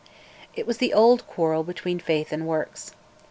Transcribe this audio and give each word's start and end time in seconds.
It 0.55 0.65
was 0.65 0.79
the 0.79 0.95
old 0.95 1.27
quarrel 1.27 1.63
between 1.63 1.99
Faith 1.99 2.31
and 2.31 2.47
Works. 2.47 2.93